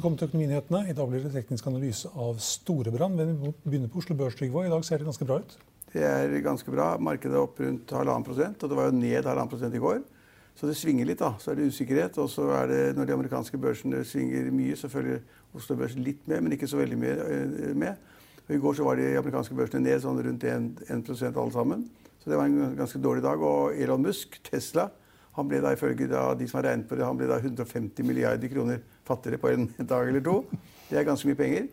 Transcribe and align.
Velkommen 0.00 0.16
til 0.16 0.30
Økonominyhetene. 0.30 0.78
I 0.88 0.94
dag 0.96 1.08
blir 1.10 1.20
det 1.20 1.30
teknisk 1.34 1.66
analyse 1.68 2.08
av 2.16 2.38
Storebrand. 2.40 3.18
Vi 3.20 3.50
begynner 3.66 3.90
på 3.92 3.98
Oslo 4.00 4.14
Børs, 4.16 4.32
Trygve. 4.38 4.62
I 4.64 4.70
dag 4.72 4.84
ser 4.86 4.96
det 4.96 5.04
ganske 5.04 5.26
bra 5.28 5.36
ut? 5.42 5.50
Det 5.92 6.06
er 6.08 6.36
ganske 6.40 6.72
bra. 6.72 6.86
Markedet 6.96 7.36
er 7.36 7.42
opp 7.42 7.60
rundt 7.60 7.92
halvannen 7.92 8.24
prosent, 8.24 8.64
og 8.64 8.72
det 8.72 8.78
var 8.78 8.88
jo 8.88 8.94
ned 8.96 9.28
halvannen 9.28 9.50
prosent 9.52 9.76
i 9.76 9.82
går. 9.82 9.98
Så 10.56 10.70
det 10.70 10.78
svinger 10.80 11.04
litt. 11.04 11.20
da. 11.20 11.34
Så 11.36 11.50
er 11.52 11.60
det 11.60 11.68
usikkerhet. 11.68 12.16
Og 12.16 12.30
så 12.32 12.48
er 12.62 12.72
det, 12.72 12.80
når 12.96 13.10
de 13.10 13.16
amerikanske 13.18 13.60
børsene 13.60 14.00
svinger 14.08 14.48
mye, 14.56 14.78
så 14.80 14.88
følger 14.88 15.20
Oslo 15.52 15.76
Børs 15.76 15.98
litt 16.00 16.24
med, 16.24 16.46
men 16.46 16.56
ikke 16.56 16.70
så 16.72 16.80
veldig 16.80 17.00
mye 17.02 17.18
eh, 17.20 17.76
med. 17.76 18.00
Og 18.48 18.56
I 18.56 18.62
går 18.64 18.80
så 18.80 18.88
var 18.88 18.96
de 18.96 19.12
amerikanske 19.20 19.58
børsene 19.58 19.84
ned 19.84 20.00
sånn 20.00 20.24
rundt 20.30 20.48
1, 20.48 20.70
1 20.88 21.12
alle 21.28 21.52
sammen. 21.52 21.84
Så 22.24 22.32
det 22.32 22.40
var 22.40 22.48
en 22.48 22.72
ganske 22.80 23.02
dårlig 23.04 23.26
dag. 23.28 23.44
Og 23.44 23.76
Elon 23.76 24.08
Musk, 24.08 24.40
Tesla, 24.48 24.88
han 25.40 25.48
ble 25.50 25.60
da 25.64 25.74
ifølge 25.74 26.08
da, 26.10 26.30
de 26.36 26.48
som 26.48 26.60
har 26.60 26.70
regnet 26.70 26.88
på 26.88 26.98
det, 26.98 27.06
han 27.06 27.18
ble 27.18 27.28
da 27.30 27.40
150 27.40 28.06
milliarder 28.06 28.52
kroner 28.52 28.82
fattigere 29.08 29.40
på 29.40 29.52
en 29.54 29.68
dag 29.92 30.08
eller 30.08 30.24
to. 30.24 30.40
Det 30.90 30.98
er 31.00 31.06
ganske 31.08 31.28
mye 31.28 31.38
penger. 31.38 31.68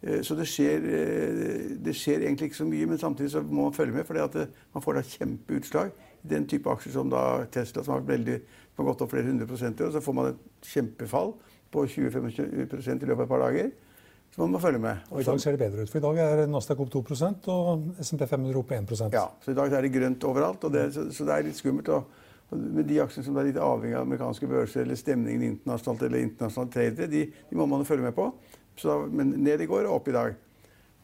Eh, 0.00 0.20
så 0.22 0.36
det 0.38 0.46
skjer, 0.48 0.86
eh, 0.86 1.64
det 1.82 1.96
skjer, 1.96 2.22
egentlig 2.22 2.52
ikke 2.52 2.60
så 2.60 2.68
mye, 2.68 2.86
men 2.86 3.00
samtidig 3.00 3.32
så 3.34 3.42
må 3.42 3.68
man 3.68 3.76
følge 3.76 3.96
med. 3.96 4.06
For 4.06 4.46
man 4.74 4.84
får 4.84 5.00
da 5.00 5.04
kjempeutslag 5.16 5.90
i 6.24 6.30
den 6.34 6.46
type 6.50 6.70
aksjer 6.70 6.94
som 6.94 7.10
da 7.10 7.44
Tesla, 7.52 7.84
som 7.84 7.96
har, 7.96 8.06
veldig, 8.06 8.38
som 8.74 8.84
har 8.84 8.92
gått 8.92 9.04
opp 9.06 9.12
flere 9.14 9.26
hundre 9.26 9.50
prosenter. 9.50 9.88
Og 9.88 9.96
så 9.96 10.04
får 10.04 10.16
man 10.16 10.32
et 10.32 10.70
kjempefall 10.72 11.34
på 11.74 11.84
20-25% 11.84 13.04
i 13.04 13.10
løpet 13.10 13.18
av 13.18 13.26
et 13.26 13.34
par 13.34 13.44
dager. 13.44 13.70
Så 14.34 14.42
man 14.42 14.52
må 14.52 14.60
følge 14.62 14.78
med. 14.78 14.96
Og 15.10 15.22
I 15.22 15.26
dag 15.26 15.40
ser 15.40 15.56
det 15.56 15.60
bedre 15.62 15.82
ut, 15.82 15.90
for 15.90 15.98
i 15.98 16.04
dag 16.04 16.18
er 16.22 16.46
Nasdaq 16.50 16.80
opp 16.84 16.90
2% 16.92 17.48
og 17.52 17.86
SMP 18.04 18.26
500 18.28 18.60
opp 18.60 18.72
1% 18.76 19.16
Ja, 19.16 19.24
så 19.42 19.54
i 19.54 19.56
dag 19.56 19.72
er 19.72 19.86
det 19.86 19.92
grønt 19.94 20.26
overalt. 20.28 20.66
Det, 20.72 20.84
så, 20.94 21.06
så, 21.12 21.26
det 21.26 21.34
er 21.34 21.46
litt 21.48 21.58
skummelt. 21.58 21.88
Og, 21.96 22.26
med 22.50 22.86
de 22.88 23.00
aksjene 23.02 23.26
som 23.26 23.36
er 23.36 23.50
litt 23.50 23.60
avhengig 23.60 23.96
av 23.98 24.06
amerikanske 24.06 24.48
børser 24.48 24.84
eller 24.84 24.96
stemningen 24.96 25.44
internasjonalt 25.50 26.04
eller 26.06 26.24
internasjonale 26.24 26.72
tradere, 26.72 27.08
de, 27.12 27.24
de, 27.28 27.56
må 27.58 27.66
man 27.68 27.84
følge 27.88 28.06
med 28.06 28.16
på. 28.16 28.30
Da, 28.82 28.94
men 29.10 29.34
ned 29.44 29.60
i 29.60 29.68
går 29.68 29.88
og 29.88 29.98
opp 29.98 30.08
i 30.08 30.16
dag. 30.16 30.36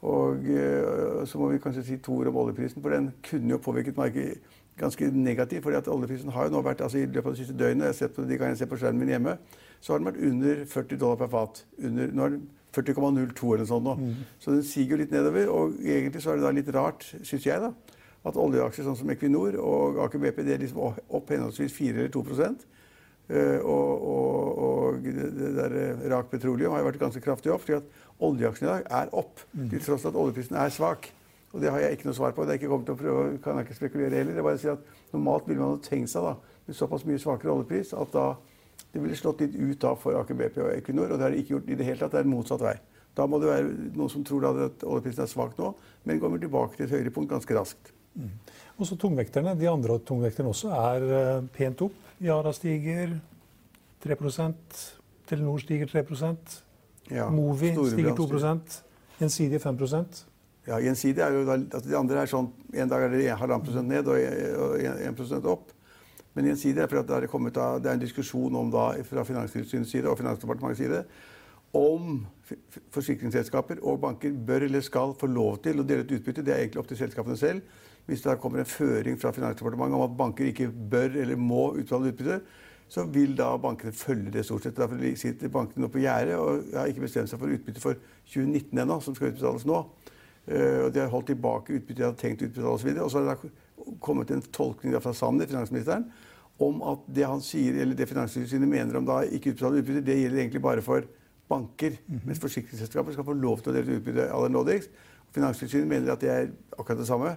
Og 0.05 0.48
uh, 0.48 1.23
så 1.28 1.41
må 1.41 1.51
vi 1.53 1.61
kanskje 1.61 1.84
si 1.84 2.01
to 2.05 2.17
ord 2.20 2.31
om 2.31 2.42
oljeprisen, 2.45 2.81
for 2.84 2.92
den 2.92 3.11
kunne 3.25 3.56
jo 3.56 3.61
påvirket 3.64 4.01
markedet 4.01 4.41
ganske 4.78 5.11
negativt. 5.11 5.62
fordi 5.62 5.77
at 5.77 5.89
oljeprisen 5.89 6.33
har 6.34 6.48
jo 6.48 6.56
nå 6.56 6.62
vært, 6.64 6.81
altså 6.81 6.98
I 6.98 7.06
løpet 7.06 7.27
av 7.27 7.36
det 7.36 7.39
siste 7.42 7.56
døgnet 7.58 7.86
jeg 7.86 7.92
har 7.92 7.98
sett 8.01 8.17
på, 8.17 8.25
de 8.29 8.39
kan 8.39 8.53
jeg 8.53 8.58
se 8.58 8.67
på 8.67 8.79
skjermen 8.81 9.05
min 9.05 9.14
hjemme, 9.14 9.36
så 9.81 9.92
har 9.92 10.01
den 10.01 10.08
vært 10.08 10.23
under 10.25 10.64
40 10.67 10.98
dollar 10.98 11.20
per 11.20 11.31
fat. 11.31 11.64
Under, 11.79 12.08
nå 12.11 12.25
er 12.25 12.36
den 12.36 12.48
40,02 12.75 13.55
eller 13.55 13.69
sånn 13.69 13.84
nå. 13.86 13.95
Mm. 14.01 14.14
Så 14.42 14.56
den 14.56 14.64
siger 14.67 14.95
jo 14.95 15.01
litt 15.03 15.12
nedover. 15.14 15.51
Og 15.53 15.77
egentlig 15.79 16.23
så 16.25 16.33
er 16.33 16.41
det 16.41 16.47
da 16.47 16.55
litt 16.56 16.73
rart, 16.75 17.06
syns 17.23 17.47
jeg, 17.47 17.61
da, 17.62 18.01
at 18.25 18.39
oljeaksjer 18.41 18.86
sånn 18.86 18.97
som 18.98 19.11
Equinor 19.12 19.58
og 19.61 19.98
Aker 20.06 20.22
BP 20.22 20.41
det 20.47 20.55
er 20.55 20.62
liksom 20.62 20.80
opp 20.84 21.33
henholdsvis 21.33 21.75
4 21.77 22.06
eller 22.06 22.14
2 22.14 22.22
uh, 22.25 23.58
og, 23.61 23.91
og, 24.14 24.62
og, 24.64 25.05
det 25.05 25.50
der 25.58 25.77
eh, 25.80 26.06
Rak 26.12 26.30
Petroleum 26.33 26.72
har 26.72 26.86
vært 26.86 27.02
ganske 27.02 27.20
kraftig 27.25 27.52
opp. 27.52 27.67
slik 27.67 27.83
at 27.83 28.25
oljeaksjene 28.25 28.70
i 28.70 28.72
dag 28.72 28.89
er 29.02 29.12
opp, 29.12 29.45
mm. 29.52 29.69
til 29.70 29.84
tross 29.84 30.06
for 30.06 30.12
at 30.12 30.19
oljeprisen 30.22 30.56
er 30.56 30.72
svak. 30.72 31.11
Og 31.52 31.61
det 31.62 31.70
har 31.70 31.84
jeg 31.84 31.98
ikke 31.98 32.08
noe 32.08 32.17
svar 32.17 32.33
på. 32.34 32.45
Det 32.45 32.55
er 32.55 32.58
ikke 32.58 32.70
kommet 32.72 32.89
til 32.89 32.97
å 32.97 32.98
prøve, 32.98 33.36
kan 33.45 33.61
jeg 33.61 33.69
ikke 33.69 33.78
spekulere 33.78 34.19
heller. 34.19 34.34
Det 34.34 34.42
er 34.42 34.48
bare 34.48 34.61
si 34.62 34.72
at 34.72 34.91
Normalt 35.14 35.47
ville 35.47 35.62
man 35.62 35.83
tenkt 35.84 36.11
seg 36.11 36.25
da, 36.27 36.33
med 36.67 36.75
såpass 36.75 37.05
mye 37.06 37.20
svakere 37.22 37.52
oljepris 37.52 37.92
at 37.95 38.11
da 38.11 38.33
det 38.95 39.02
ville 39.02 39.17
slått 39.19 39.42
litt 39.42 39.55
ut 39.55 39.78
da 39.83 39.92
for 39.98 40.19
Aker 40.19 40.39
BP 40.39 40.58
og 40.62 40.72
Equinor. 40.72 41.12
Og 41.12 41.19
det 41.19 41.27
har 41.27 41.34
det 41.34 41.42
ikke 41.45 41.56
gjort 41.56 41.70
i 41.70 41.78
det 41.78 41.86
hele 41.86 42.00
tatt. 42.00 42.14
Det 42.14 42.22
er 42.22 42.27
en 42.27 42.33
motsatt 42.33 42.62
vei. 42.62 42.75
Da 43.14 43.27
må 43.30 43.39
det 43.39 43.50
være 43.50 43.75
noen 43.95 44.11
som 44.11 44.25
tror 44.27 44.48
at 44.50 44.83
oljeprisen 44.83 45.22
er 45.22 45.30
svak 45.30 45.55
nå, 45.58 45.70
men 46.02 46.22
kommer 46.22 46.42
tilbake 46.42 46.78
til 46.78 46.89
et 46.89 46.97
høyere 46.97 47.14
punkt 47.14 47.30
ganske 47.30 47.55
raskt. 47.55 47.92
Mm. 48.15 48.31
Også 48.79 48.97
tungvekterne, 48.97 49.55
De 49.59 49.69
andre 49.70 49.98
tungvekterne 49.98 50.48
også 50.48 50.70
er 50.70 51.07
uh, 51.09 51.47
pent 51.55 51.83
opp. 51.83 51.97
Yara 52.23 52.53
stiger 52.55 53.17
3% 54.05 54.55
Telenor 55.27 55.59
stiger 55.59 55.87
3 55.87 56.05
ja, 57.11 57.29
Movi 57.31 57.73
stiger 57.74 58.14
2% 58.14 58.83
Gjensidige 59.19 59.58
5% 59.58 60.24
Ja, 60.67 60.79
Gjensidige 60.79 61.24
er 61.24 61.33
jo 61.33 61.51
altså 61.51 61.89
De 61.89 61.97
andre 61.97 62.23
er 62.23 62.30
sånn 62.30 62.51
En 62.73 62.89
dag 62.89 63.03
er 63.03 63.13
det 63.13 63.24
1,5 63.35 63.64
prosent 63.67 63.89
ned 63.89 64.08
og 64.08 64.79
1 64.79 65.17
prosent 65.19 65.45
opp. 65.47 65.73
Men 66.35 66.48
gjensidig 66.51 66.83
er 66.83 66.89
fordi 66.91 67.07
det, 67.07 67.19
er 67.23 67.30
kommet 67.30 67.55
det 67.55 67.91
er 67.91 67.95
en 67.95 68.03
diskusjon 68.03 68.57
om 68.58 68.70
da, 68.73 68.89
fra 69.07 69.23
Finanstilsynets 69.27 69.92
side 69.95 70.11
og 70.11 70.19
Finansdepartementets 70.19 70.80
side 70.83 71.05
om 71.74 72.24
forsikringsselskaper 72.95 73.83
og 73.83 74.01
banker 74.03 74.35
bør 74.47 74.67
eller 74.67 74.83
skal 74.83 75.14
få 75.19 75.29
lov 75.30 75.61
til 75.63 75.79
å 75.80 75.86
dele 75.86 76.03
ut 76.03 76.13
utbytte. 76.17 76.42
Det 76.42 76.55
er 76.55 76.64
egentlig 76.64 76.83
opp 76.83 76.91
til 76.91 76.98
selskapene 76.98 77.39
selv. 77.39 77.63
Hvis 78.07 78.23
det 78.23 78.37
kommer 78.41 78.61
en 78.61 78.69
føring 78.69 79.17
fra 79.20 79.33
Finansdepartementet 79.33 79.97
om 79.97 80.05
at 80.05 80.17
banker 80.19 80.51
ikke 80.51 80.69
bør 80.91 81.17
eller 81.23 81.37
må 81.41 81.70
utbetale 81.73 82.13
utbytte, 82.13 82.41
så 82.89 83.05
vil 83.09 83.33
da 83.37 83.55
bankene 83.57 83.92
følge 83.97 84.31
det 84.31 84.45
stort 84.45 84.63
sett. 84.63 84.77
Derfor 84.77 85.01
sitter 85.17 85.53
bankene 85.53 85.87
nå 85.87 85.89
på 85.92 86.03
gjerdet 86.03 86.37
og 86.37 86.75
har 86.77 86.91
ikke 86.91 87.07
bestemt 87.07 87.31
seg 87.31 87.41
for 87.41 87.53
utbytte 87.53 87.83
for 87.83 87.97
2019 88.29 88.83
ennå, 88.83 88.98
som 89.01 89.17
skal 89.17 89.33
utbetales 89.33 89.65
nå. 89.69 89.81
Eh, 90.45 90.85
og 90.85 90.92
de 90.92 91.01
har 91.01 91.09
holdt 91.13 91.33
tilbake 91.33 91.79
utbytte 91.79 92.03
de 92.03 92.07
hadde 92.07 92.20
tenkt 92.20 92.45
å 92.45 92.51
utbetale 92.51 92.75
osv. 92.77 92.92
Og 93.01 93.11
så 93.11 93.23
har 93.25 93.33
det 93.33 93.97
kommet 94.05 94.31
en 94.35 94.45
tolkning 94.53 94.97
fra 95.01 95.15
Sanner, 95.17 95.48
finansministeren, 95.48 96.07
om 96.63 96.85
at 96.86 97.09
det 97.17 97.25
han 97.27 97.42
sier, 97.42 97.81
eller 97.83 97.97
det 97.98 98.07
Finanstilsynet 98.07 98.71
mener 98.71 99.01
om 99.01 99.09
da 99.09 99.23
ikke 99.25 99.55
utbetale 99.55 99.81
utbytte, 99.81 100.05
det 100.07 100.21
gjelder 100.21 100.45
egentlig 100.45 100.63
bare 100.63 100.85
for 100.85 101.09
banker. 101.48 101.97
Mm 102.07 102.19
-hmm. 102.19 102.27
Mens 102.27 102.39
forsikringsselskaper 102.39 103.13
skal 103.13 103.25
få 103.25 103.33
lov 103.33 103.61
til 103.61 103.73
å 103.73 103.75
dele 103.75 103.92
ut 103.92 104.01
utbytte 104.01 104.33
aller 104.33 104.48
nådigst. 104.48 104.91
Finanstilsynet 105.33 105.89
mener 105.89 106.13
at 106.13 106.21
det 106.21 106.31
er 106.31 106.48
akkurat 106.79 106.98
det 106.98 107.07
samme. 107.07 107.36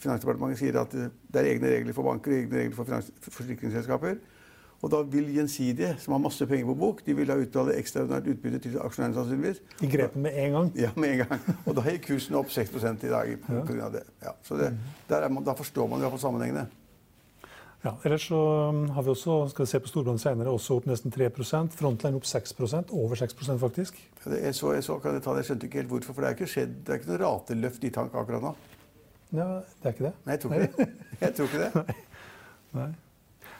Finansdepartementet 0.00 0.60
sier 0.60 0.78
at 0.80 0.92
det 0.92 1.40
er 1.40 1.50
egne 1.52 1.70
regler 1.72 1.96
for 1.96 2.08
banker 2.08 2.32
og 2.32 2.40
egne 2.42 2.64
regler 2.64 2.76
for 2.76 3.36
forsikringsselskaper. 3.38 4.18
Og 4.84 4.90
da 4.92 5.00
vil 5.08 5.28
Gjensidige, 5.32 5.94
som 5.98 6.12
har 6.12 6.20
masse 6.20 6.46
penger 6.46 6.66
på 6.68 6.74
bok, 6.78 7.00
de 7.06 7.14
vil 7.16 7.28
da 7.28 7.38
utbetale 7.40 7.76
ekstraordinært 7.80 8.28
utbytte 8.34 8.58
til 8.66 8.78
aksjonærene. 8.78 9.14
sannsynligvis. 9.16 9.62
De 9.80 9.88
grep 9.90 10.16
med 10.16 10.36
en 10.44 10.52
gang? 10.52 10.72
Ja, 10.76 10.90
med 10.96 11.12
en 11.12 11.22
gang. 11.24 11.46
Og 11.64 11.76
da 11.76 11.84
gikk 11.90 12.10
kursen 12.10 12.36
opp 12.36 12.52
6% 12.52 13.06
i 13.06 13.12
dag 13.12 13.36
pga. 13.46 13.88
Det. 13.94 14.02
Ja, 14.22 14.34
så 14.44 14.58
det, 14.60 14.74
man, 15.30 15.44
da 15.44 15.56
forstår 15.56 15.88
man 15.88 16.04
iallfall 16.04 16.20
sammenhengene. 16.20 16.66
Ja, 17.84 17.92
ellers 18.04 18.28
så 18.28 18.38
um, 18.68 18.88
har 18.90 19.02
vi 19.02 19.12
også, 19.12 19.48
skal 19.48 19.64
vi 19.64 19.70
se 19.70 19.80
på 19.80 19.88
Storbrann 19.88 20.18
senere, 20.18 20.50
også 20.50 20.78
opp 20.80 20.86
nesten 20.90 21.12
3 21.14 21.28
Frontline 21.76 22.16
opp 22.16 22.26
6 22.26 22.54
over 22.90 23.16
6% 23.16 23.58
faktisk. 23.58 24.00
Ja, 24.24 24.30
det 24.30 24.46
er 24.46 24.52
så, 24.52 24.72
jeg 24.72 24.84
så, 24.84 24.98
kan 24.98 25.14
jeg, 25.14 25.22
ta 25.22 25.30
det, 25.30 25.44
jeg 25.44 25.50
skjønte 25.50 25.66
ikke 25.66 25.78
helt 25.78 25.88
hvorfor, 25.88 26.14
for 26.14 26.22
det 26.22 26.28
er 26.28 26.34
ikke 26.34 26.50
skjedd, 26.50 26.72
det 26.82 26.92
er 26.92 26.98
ikke 27.00 27.12
noe 27.12 27.20
rateløft 27.22 27.84
i 27.84 27.90
tank 27.90 28.14
akkurat 28.14 28.42
nå. 28.42 28.54
Ja, 29.34 29.46
det 29.82 29.88
er 29.90 29.94
ikke 29.96 30.06
det? 30.06 30.12
Nei, 30.26 30.36
jeg 30.36 30.40
tror 30.42 30.54
ikke 30.54 30.70
det. 30.76 30.88
Jeg 31.24 31.34
tror 31.34 31.46
ikke 31.50 31.64
det. 31.64 31.96
Nei. 32.76 32.88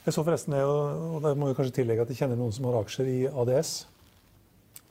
Jeg 0.06 0.14
så 0.14 0.22
forresten 0.22 0.52
det, 0.54 0.60
og 0.62 1.22
der 1.24 1.34
må 1.34 1.48
jeg 1.48 1.56
kanskje 1.58 1.80
tillegge 1.80 2.04
at 2.04 2.10
jeg 2.12 2.20
kjenner 2.20 2.38
noen 2.38 2.52
som 2.54 2.68
har 2.68 2.76
aksjer 2.78 3.08
i 3.10 3.16
ADS, 3.26 3.70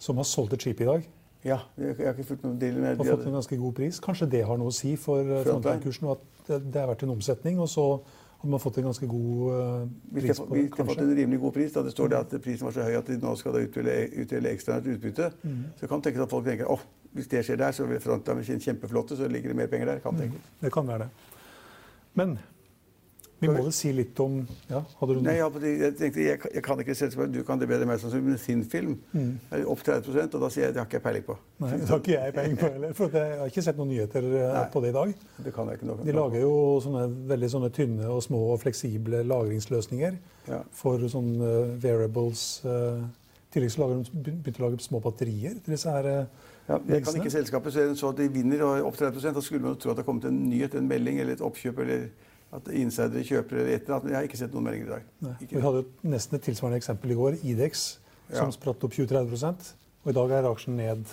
som 0.01 0.17
har 0.19 0.27
solgt 0.27 0.57
et 0.57 0.65
skip 0.65 0.81
i 0.83 0.87
dag. 0.89 1.05
Ja, 1.45 1.59
jeg 1.79 1.93
har 2.01 2.17
ikke 2.17 2.25
fulgt 2.33 2.43
noen 2.43 2.57
deal 2.59 2.75
med 2.81 2.97
Har 2.97 3.07
fått 3.13 3.27
en 3.29 3.37
ganske 3.37 3.57
god 3.61 3.75
pris. 3.77 3.99
Kanskje 4.03 4.27
det 4.33 4.41
har 4.49 4.57
noe 4.59 4.73
å 4.73 4.75
si 4.75 4.95
for 4.99 5.23
frontline-kursen, 5.45 6.09
og 6.09 6.17
at 6.17 6.65
det 6.65 6.81
har 6.81 6.89
vært 6.89 7.05
en 7.05 7.13
omsetning. 7.13 7.61
og 7.63 7.69
så 7.71 7.85
har 8.51 8.59
fått 8.59 8.77
en 8.77 8.87
ganske 8.89 9.07
god 9.07 9.51
uh, 9.51 9.87
pris 10.13 10.39
på 10.39 10.45
det, 10.55 10.61
kanskje? 10.61 10.75
de 10.75 10.81
har 10.81 10.89
fått 10.89 11.03
en 11.03 11.15
rimelig 11.17 11.39
god 11.39 11.53
pris. 11.53 11.71
Da 11.73 11.83
det 11.85 11.93
står 11.95 12.11
det 12.13 12.19
at 12.19 12.35
prisen 12.43 12.67
var 12.67 12.75
så 12.75 12.85
høy 12.85 12.97
at 12.99 13.09
de 13.09 13.17
nå 13.21 13.35
skal 13.39 13.57
utdele, 13.61 13.95
utdele 14.23 14.51
ekstraordinært 14.53 14.99
utbytte. 14.99 15.29
Mm. 15.43 15.63
Så 15.79 15.89
kan 15.91 16.03
tenke 16.05 16.23
at 16.23 16.35
folk 16.35 16.45
tenker 16.47 16.71
åh, 16.71 16.83
hvis 17.15 17.31
det 17.31 17.45
skjer 17.47 17.61
der, 17.61 17.71
så 17.75 17.87
vil 17.89 18.01
frontline 18.03 18.59
kjempeflotte, 18.67 19.17
så 19.17 19.29
ligger 19.31 19.53
det 19.53 19.59
mer 19.61 19.71
penger 19.71 19.93
der. 19.93 20.03
Kan. 20.03 20.19
Mm. 20.19 20.35
Det 20.61 20.73
kan 20.73 20.87
være 20.87 21.07
det. 21.07 21.09
Men 22.19 22.37
vi 23.39 23.49
må 23.51 23.63
vel 23.65 23.73
si 23.75 23.91
litt 23.91 24.19
om 24.23 24.37
ja, 24.69 24.79
hadde 24.99 25.15
du 25.17 25.21
Nei, 25.25 25.35
jeg, 25.35 25.95
tenkte, 25.99 26.21
jeg, 26.23 26.39
jeg, 26.53 26.63
kan 26.63 26.79
ikke 26.81 26.95
selskapet, 26.95 27.33
Du 27.35 27.41
kan 27.47 27.59
det 27.59 27.67
bedre 27.69 27.87
meg 27.89 27.99
sannsynlig, 27.99 28.29
men 28.29 28.39
sin 28.41 28.61
film 28.71 28.93
mm. 29.11 29.33
er 29.57 29.65
opp 29.71 29.83
30 29.83 30.21
og 30.23 30.37
da 30.45 30.49
sier 30.53 30.67
jeg 30.67 30.75
det 30.75 30.81
har 30.81 30.87
ikke 30.87 30.99
jeg 30.99 31.05
peiling 31.05 31.25
på. 31.27 31.35
Nei, 31.63 31.71
Det 31.81 31.89
har 31.91 32.01
ikke 32.01 32.13
jeg 32.15 32.35
peiling 32.37 32.61
på 32.61 32.69
heller. 32.77 32.95
for 32.97 33.19
Jeg 33.19 33.41
har 33.41 33.51
ikke 33.51 33.65
sett 33.67 33.81
noen 33.81 33.91
nyheter 33.91 34.29
eh, 34.29 34.47
Nei, 34.55 34.63
på 34.71 34.83
det 34.85 34.93
i 34.93 34.95
dag. 34.95 35.13
Det 35.47 35.53
kan 35.55 35.71
jeg 35.71 35.79
ikke 35.79 35.89
noe. 35.91 36.07
De 36.07 36.15
lager 36.15 36.45
jo 36.45 36.55
sånne, 36.85 37.03
veldig 37.33 37.51
sånne 37.57 37.71
tynne 37.75 38.09
og 38.15 38.23
små 38.23 38.41
og 38.53 38.63
fleksible 38.63 39.21
lagringsløsninger 39.27 40.17
ja. 40.53 40.63
for 40.75 41.03
sånne 41.11 41.51
uh, 41.51 41.77
variables. 41.83 42.47
Uh, 42.63 43.03
I 43.03 43.55
tillegg 43.57 43.75
så 43.75 43.83
lager 43.83 44.03
de 44.05 44.35
begynte 44.35 44.63
å 44.63 44.69
lage 44.69 44.83
små 44.85 45.03
batterier 45.03 45.59
til 45.59 45.75
disse 45.75 45.91
her 45.91 46.11
uh, 46.23 46.51
ja, 46.65 46.79
jeg 46.89 47.03
kan 47.05 47.19
ikke 47.19 47.29
selskapet, 47.29 47.75
så 47.93 48.09
de 48.17 48.25
vinner 48.33 48.63
og 48.65 48.87
opp 48.87 48.95
30 48.97 49.35
Da 49.35 49.41
skulle 49.43 49.61
man 49.61 49.75
jo 49.75 49.81
tro 49.83 49.91
at 49.91 49.99
det 49.99 50.01
har 50.01 50.07
kommet 50.07 50.25
en 50.25 50.39
nyhet, 50.49 50.73
en 50.73 50.87
melding 50.89 51.19
eller 51.21 51.37
et 51.37 51.43
oppkjøp 51.45 51.83
eller 51.83 52.07
at 52.55 52.71
insidere 52.71 53.25
kjøper 53.27 53.61
eller 53.61 53.75
etter. 53.75 53.97
eller 53.97 54.13
jeg 54.13 54.19
har 54.19 54.29
ikke 54.29 54.39
sett 54.39 54.55
noen 54.55 54.69
meldinger 54.69 54.87
i 54.87 54.95
dag. 54.95 55.43
Vi 55.51 55.61
hadde 55.65 55.83
nesten 56.15 56.39
et 56.39 56.47
tilsvarende 56.47 56.79
eksempel 56.81 57.11
i 57.11 57.19
går. 57.19 57.37
Idex, 57.43 57.85
som 58.31 58.49
ja. 58.49 58.55
spratt 58.55 58.83
opp 58.83 58.95
20-30 58.95 59.75
Og 60.05 60.11
i 60.11 60.17
dag 60.17 60.33
er 60.37 60.49
aksjen 60.49 60.77
ned 60.79 61.05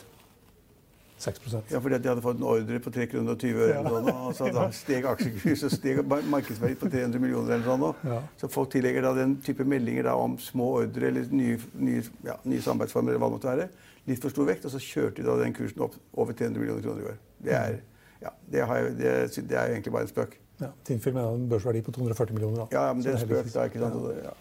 6% 1.23 1.71
Ja, 1.71 1.79
fordi 1.79 1.99
de 2.03 2.11
hadde 2.11 2.23
fått 2.25 2.41
en 2.41 2.47
ordre 2.51 2.79
på 2.83 2.91
320 2.91 3.61
øre, 3.63 3.77
ja. 3.77 3.83
sånn, 3.87 4.09
og 4.11 4.35
så 4.37 4.49
da 4.55 4.65
steg 4.75 5.07
aksjekursen 5.07 5.69
og 5.69 5.75
steg 5.77 6.01
markedsverdien 6.09 6.81
på 6.81 6.91
300 6.91 7.23
millioner. 7.23 7.55
eller 7.57 7.69
sånn. 7.69 7.87
Ja. 8.11 8.19
Så 8.41 8.51
folk 8.51 8.73
tillegger 8.75 9.07
da 9.07 9.15
den 9.21 9.37
type 9.45 9.67
meldinger 9.69 10.09
da 10.11 10.17
om 10.19 10.35
små 10.43 10.73
ordre 10.81 11.13
eller 11.13 11.31
nye, 11.31 11.61
nye, 11.79 12.03
ja, 12.27 12.39
nye 12.43 12.65
samarbeidsformer 12.65 13.15
eller 13.15 13.23
hva 13.23 13.31
det 13.31 13.39
måtte 13.39 13.53
være, 13.53 13.69
litt 14.11 14.25
for 14.25 14.35
stor 14.35 14.51
vekt, 14.51 14.67
og 14.67 14.75
så 14.75 14.83
kjørte 14.83 15.21
de 15.21 15.29
da 15.29 15.39
den 15.45 15.55
kursen 15.57 15.87
opp 15.87 15.99
over 16.13 16.35
300 16.35 16.59
millioner 16.59 16.87
kroner 16.87 17.05
i 17.05 17.11
år. 17.13 17.21
Det 17.43 17.59
er, 17.59 17.79
ja, 18.25 18.35
det, 18.49 18.65
jeg, 18.65 18.97
det, 18.99 19.13
det 19.53 19.61
er 19.61 19.77
egentlig 19.77 19.95
bare 19.95 20.09
en 20.09 20.15
spøk. 20.15 20.39
Ja, 20.63 20.71
Tinfilm 20.87 21.19
har 21.19 21.35
en 21.35 21.49
børsverdi 21.51 21.83
på 21.83 21.95
240 21.95 22.37
millioner. 22.37 22.65
Da. 22.65 22.67
Ja, 22.77 22.93
men 22.93 23.03
det 23.05 23.15
er 23.15 23.23
spøk. 23.23 23.51
Er 23.55 23.71
ikke 23.71 23.83
sant. 23.83 23.99
Ja. 24.23 24.35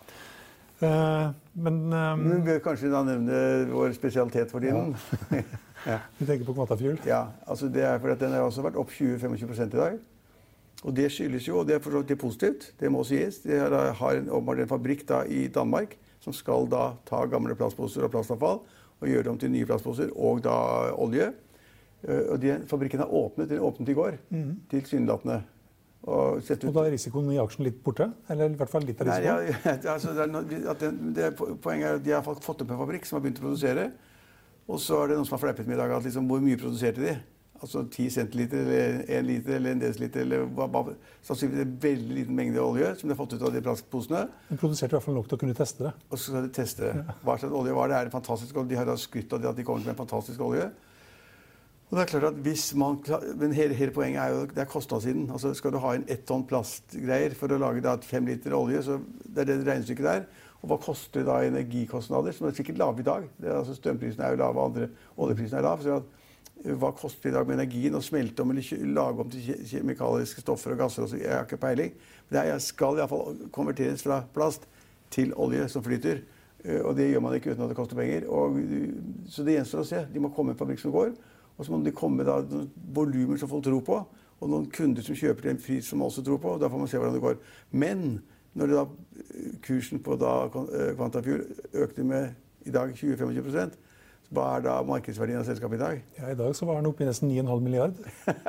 Uh, 0.81 1.33
men 1.53 1.93
um, 1.93 2.23
Vi 2.25 2.37
bør 2.45 2.61
kanskje 2.65 2.89
da 2.89 3.03
nevne 3.05 3.41
vår 3.69 3.91
spesialitet 3.93 4.49
for 4.49 4.63
tiden. 4.63 4.95
Ja. 5.29 5.41
ja. 5.91 5.97
Du 6.17 6.25
tenker 6.25 6.45
på 6.45 6.55
Kvantafjul? 6.57 6.97
Ja. 7.05 7.27
altså 7.45 7.69
det 7.69 7.83
er 7.85 7.99
fordi 8.01 8.15
Den 8.25 8.33
har 8.33 8.47
også 8.47 8.65
vært 8.65 8.79
opp 8.81 8.89
20-25 8.89 9.61
i 9.61 9.69
dag. 9.75 9.99
Og 10.81 10.95
det 10.97 11.11
skyldes 11.13 11.47
jo, 11.47 11.59
og 11.61 11.67
det 11.67 11.75
er 11.75 11.83
for 11.83 11.93
så 11.93 12.01
vidt 12.01 12.19
positivt, 12.19 12.71
det 12.79 12.89
må 12.89 13.03
sies 13.05 13.43
De 13.43 13.59
har, 13.59 13.75
har 13.93 14.17
en, 14.17 14.29
en 14.33 14.67
fabrikk 14.67 15.05
da 15.09 15.21
i 15.29 15.47
Danmark 15.47 15.93
som 16.21 16.33
skal 16.33 16.65
da 16.69 16.95
ta 17.05 17.21
gamle 17.29 17.55
plastposer 17.57 18.05
og 18.05 18.13
plastavfall 18.13 18.61
og 19.01 19.09
gjøre 19.09 19.27
dem 19.29 19.37
til 19.41 19.53
nye 19.53 19.65
plastposer 19.69 20.09
og 20.15 20.41
da 20.45 20.55
olje. 20.97 21.31
Uh, 22.01 22.33
og 22.33 22.41
de, 22.41 22.55
Fabrikken 22.69 23.03
har 23.03 23.13
åpnet, 23.13 23.49
den 23.49 23.61
åpnet 23.61 23.89
i 23.89 23.97
går, 23.97 24.17
mm. 24.29 24.53
tilsynelatende. 24.73 25.43
Og, 26.01 26.39
og, 26.41 26.71
da 26.73 26.83
er 26.87 26.95
risikoen 26.95 27.27
i 27.29 27.37
aksjen 27.37 27.67
litt 27.67 27.81
borte? 27.85 28.07
Eller 28.33 28.49
i 28.49 28.57
hvert 28.57 28.71
fall 28.71 28.85
litt 28.87 29.01
av 29.03 29.11
risikoen? 29.11 29.51
Nei, 29.51 29.65
ja, 29.85 29.91
altså, 29.93 30.15
det 30.17 30.23
er, 30.25 30.47
det, 30.81 30.89
det 31.13 31.27
er, 31.27 31.35
poenget 31.37 31.89
er 31.91 31.99
at 31.99 32.07
De 32.07 32.15
har 32.15 32.23
fått 32.25 32.63
opp 32.63 32.73
en 32.73 32.79
fabrikk 32.79 33.05
som 33.05 33.19
har 33.19 33.25
begynt 33.27 33.41
å 33.41 33.45
produsere. 33.45 33.91
Og 34.71 34.81
så 34.81 35.03
er 35.03 35.11
det 35.11 35.19
noen 35.19 35.29
som 35.29 35.37
har 35.37 35.43
fleipet 35.43 35.69
med 35.69 35.77
i 35.77 35.81
dag 35.83 35.93
at 35.93 36.07
liksom, 36.07 36.25
hvor 36.31 36.41
mye 36.41 36.57
produserte 36.57 37.03
de? 37.03 37.13
Altså 37.61 37.83
10 37.85 38.09
centiliter 38.15 38.63
eller 38.63 39.03
1 39.05 39.25
liter 39.27 39.55
eller 39.59 39.75
1 39.75 39.81
desiliter 39.83 40.23
eller 40.23 40.47
hva, 40.57 40.65
hva, 40.73 40.95
sannsynligvis 41.27 41.67
en 41.67 41.75
veldig 41.83 42.15
liten 42.17 42.37
mengde 42.39 42.63
olje 42.63 42.87
som 42.97 43.05
de 43.05 43.13
har 43.13 43.19
fått 43.19 43.35
ut 43.35 43.43
av 43.45 43.53
de 43.53 43.61
plastposene. 43.61 44.21
De 44.47 44.57
produserte 44.57 44.95
i 44.95 44.97
hvert 44.97 45.05
fall 45.05 45.19
nok 45.19 45.27
til 45.29 45.37
å 45.37 45.41
kunne 45.43 45.57
teste 45.59 45.85
det. 45.85 45.91
Og 46.09 46.17
så 46.17 46.31
skal 46.31 46.47
de 46.47 46.55
teste 46.57 46.87
det. 46.87 47.17
Hva 47.21 47.35
slags 47.37 47.53
olje 47.59 47.75
var 47.77 47.91
det? 47.91 47.99
Er 47.99 48.09
det 48.09 48.15
fantastisk 48.15 48.57
olje? 48.57 48.71
De 48.73 48.79
har 48.79 48.89
da 48.89 48.97
skrytt 48.97 49.35
av 49.37 49.45
at 49.51 49.59
de 49.59 49.67
kommer 49.67 49.85
med 49.85 49.93
en 49.93 50.01
fantastisk 50.01 50.41
olje. 50.47 50.71
Og 51.91 51.97
det 51.97 52.03
er 52.05 52.11
klart 52.13 52.29
at 52.29 52.37
hvis 52.39 52.69
man, 52.79 53.01
men 53.35 53.51
hele, 53.51 53.75
hele 53.75 53.91
poenget 53.91 54.21
er 54.23 54.29
jo 54.31 54.45
det 54.47 54.61
er 54.63 54.69
kostnadssiden. 54.71 55.25
Altså 55.31 55.51
Skal 55.53 55.73
du 55.75 55.79
ha 55.83 55.91
inn 55.97 56.05
ett 56.07 56.23
tonn 56.27 56.45
plastgreier 56.47 57.35
for 57.35 57.51
å 57.51 57.57
lage 57.59 57.83
da 57.83 57.97
fem 58.07 58.29
liter 58.29 58.55
olje, 58.55 58.79
så 58.85 58.95
det 59.25 59.43
er 59.43 59.49
det 59.49 59.57
regnestykket 59.67 60.07
der. 60.07 60.23
Og 60.61 60.71
hva 60.71 60.77
koster 60.79 61.25
da 61.27 61.41
energikostnader, 61.43 62.31
som 62.37 62.47
er 62.47 62.55
sikkert 62.55 62.79
lave 62.79 63.03
i 63.03 63.07
dag? 63.09 63.25
Er, 63.43 63.57
altså 63.57 63.75
Strømprisene 63.75 64.23
er 64.23 64.37
jo 64.37 64.39
lave, 64.39 64.63
andre 64.69 64.87
oljeprisene 65.17 65.59
er 65.59 65.67
lave. 65.67 65.83
så 65.83 65.97
at, 65.97 66.03
eh, 66.63 66.75
Hva 66.79 66.93
koster 66.95 67.27
det 67.27 67.33
i 67.33 67.37
dag 67.39 67.47
med 67.47 67.59
energien 67.59 67.97
å 67.99 68.01
smelte 68.01 68.45
om 68.45 68.51
eller 68.51 68.93
lage 68.93 69.19
om 69.19 69.29
til 69.29 69.65
kjemikaliske 69.73 70.45
stoffer 70.45 70.71
og 70.71 70.77
gasser? 70.77 71.03
Også? 71.03 71.19
Jeg 71.19 71.33
har 71.33 71.43
ikke 71.43 71.57
peiling. 71.57 71.91
Men 72.29 72.45
det 72.45 72.61
skal 72.61 73.01
iallfall 73.01 73.49
konverteres 73.51 74.03
fra 74.03 74.23
plast 74.33 74.63
til 75.09 75.33
olje 75.33 75.67
som 75.67 75.83
flyter. 75.83 76.23
Eh, 76.63 76.79
og 76.79 76.95
det 76.95 77.11
gjør 77.11 77.21
man 77.21 77.35
ikke 77.35 77.51
uten 77.51 77.63
at 77.63 77.69
det 77.69 77.79
koster 77.81 77.99
penger. 77.99 78.29
Og, 78.29 78.63
så 79.27 79.43
det 79.43 79.59
gjenstår 79.59 79.83
å 79.83 79.91
se. 79.91 80.05
De 80.13 80.19
må 80.23 80.31
komme 80.31 80.55
en 80.55 80.57
fabrikk 80.57 80.79
som 80.79 80.95
går. 80.95 81.11
Og 81.57 81.65
så 81.65 81.71
må 81.71 81.81
det 81.85 81.95
komme 81.97 82.25
da 82.25 82.39
volumer 82.95 83.37
som 83.37 83.49
folk 83.51 83.63
tror 83.65 83.83
på, 83.85 83.99
og 84.41 84.49
noen 84.49 84.69
kunder 84.73 85.05
som 85.05 85.17
kjøper 85.17 85.45
til 85.45 85.53
en 85.53 85.61
pris 85.61 85.89
som 85.91 86.01
også 86.01 86.23
tror 86.25 86.39
på. 86.41 86.55
og 86.55 86.61
Da 86.61 86.69
får 86.71 86.81
man 86.81 86.89
se 86.89 86.97
hvordan 86.97 87.17
det 87.17 87.23
går. 87.23 87.37
Men 87.71 88.05
når 88.57 88.73
da 88.73 88.85
eh, 88.85 89.51
kursen 89.63 90.01
på 90.03 90.17
da 90.19 90.33
Quantafuel 90.51 91.45
eh, 91.45 91.83
økte 91.85 92.03
med 92.03 92.33
i 92.65 92.73
dag 92.73 92.93
20-25% 92.93 93.77
hva 94.31 94.45
er 94.55 94.63
da 94.63 94.77
markedsverdien 94.87 95.41
av 95.41 95.47
selskapet 95.47 95.75
i 95.75 95.81
dag? 95.81 96.03
Ja, 96.15 96.29
I 96.31 96.37
dag 96.39 96.53
så 96.55 96.63
var 96.67 96.77
den 96.79 96.87
oppe 96.87 97.03
i 97.03 97.07
nesten 97.09 97.27
9,5 97.27 97.63
milliard. 97.65 97.97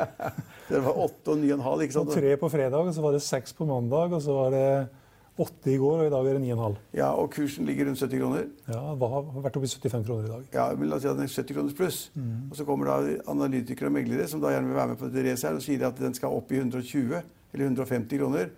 det 0.70 0.82
var 0.84 1.00
8 1.08 1.32
og 1.34 1.40
9,5, 1.42 1.82
ikke 1.82 1.96
sant? 1.96 2.12
Og 2.12 2.20
tre 2.20 2.36
på 2.38 2.50
fredag, 2.52 2.90
så 2.94 3.02
var 3.02 3.16
det 3.16 3.22
seks 3.26 3.56
på 3.58 3.66
mandag, 3.66 4.14
og 4.14 4.22
så 4.22 4.36
var 4.36 4.54
det 4.54 4.68
8 5.42 5.72
i 5.72 5.76
går, 5.80 6.00
og 6.00 6.08
i 6.08 6.12
dag 6.12 6.28
er 6.30 6.38
det 6.38 6.42
9,5. 6.44 6.76
Ja, 6.98 7.10
Og 7.18 7.30
kursen 7.34 7.66
ligger 7.68 7.88
rundt 7.88 8.00
70 8.00 8.20
kroner? 8.22 8.48
Ja, 8.68 8.82
Hva 8.98 9.08
har 9.12 9.28
vært 9.46 9.58
oppe 9.58 9.68
i 9.68 9.72
75 9.72 10.06
kroner 10.06 10.26
i 10.28 10.32
dag. 10.32 10.48
Ja, 10.54 10.66
men 10.78 10.90
la 10.90 10.98
oss 10.98 11.04
si 11.04 11.10
at 11.10 11.18
den 11.18 11.26
er 11.26 11.34
70 11.34 11.56
kroners 11.58 11.76
pluss. 11.78 12.00
Mm. 12.14 12.48
Og 12.50 12.58
så 12.58 12.66
kommer 12.68 12.90
da 12.90 12.96
analytikere 13.32 13.90
og 13.90 13.96
meglere 13.96 14.28
som 14.30 14.42
da 14.42 14.54
gjerne 14.54 14.70
vil 14.70 14.78
være 14.78 14.94
med 14.94 15.00
på 15.02 15.10
dette 15.10 15.26
racet 15.28 15.48
her, 15.50 15.58
og 15.58 15.66
sier 15.66 15.86
at 15.88 16.02
den 16.02 16.18
skal 16.18 16.38
opp 16.38 16.52
i 16.52 16.60
120 16.62 17.22
eller 17.52 17.64
150 17.68 18.22
kroner. 18.22 18.52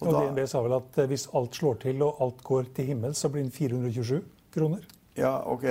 Og, 0.00 0.08
og 0.08 0.12
da, 0.12 0.26
DNB 0.26 0.42
sa 0.50 0.60
vel 0.64 0.76
at 0.76 0.98
eh, 1.00 1.08
hvis 1.08 1.28
alt 1.38 1.56
slår 1.56 1.80
til 1.86 2.02
og 2.04 2.20
alt 2.24 2.42
går 2.44 2.72
til 2.76 2.90
himmels, 2.90 3.22
så 3.22 3.30
blir 3.32 3.46
den 3.46 3.54
427 3.54 4.20
kroner. 4.56 4.84
Ja, 5.16 5.38
ok. 5.48 5.64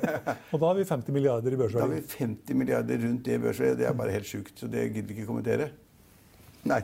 og 0.52 0.60
da 0.62 0.70
har 0.70 0.78
vi 0.78 0.86
50 0.88 1.12
milliarder 1.12 1.52
i 1.52 1.58
børsverdi. 1.60 1.82
Da 1.82 1.84
har 1.84 1.92
vi 1.92 2.24
50 2.24 2.56
milliarder 2.56 3.02
rundt 3.02 3.26
det 3.26 3.36
børsverdiet. 3.42 3.82
Det 3.82 3.88
er 3.90 3.98
bare 3.98 4.14
helt 4.14 4.28
sjukt. 4.28 4.54
Så 4.56 4.70
det 4.72 4.86
gidder 4.94 5.10
vi 5.10 5.18
ikke 5.18 5.28
kommentere. 5.28 5.68
Nei, 6.66 6.80